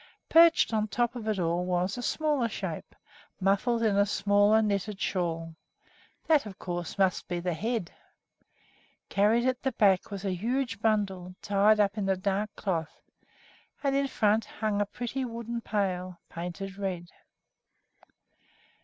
[0.29, 2.95] Perched on the top of all was a smaller shape,
[3.39, 5.53] muffled up in a smaller knitted shawl,
[6.25, 7.91] that, of course, must be the head.
[9.09, 12.99] Carried at the back was a huge bundle tied up in a dark cloth,
[13.83, 17.07] and in front hung a pretty wooden pail, painted red.